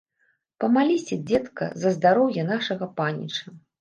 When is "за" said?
1.83-1.91